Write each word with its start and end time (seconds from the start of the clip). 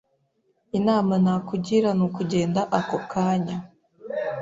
Inama 0.77 1.13
nakugira 1.23 1.89
nukugenda 1.97 2.61
ako 2.79 2.97
kanya. 3.11 3.57